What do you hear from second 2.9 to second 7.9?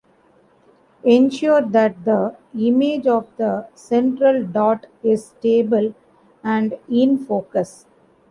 of the central dot is stable and in focus.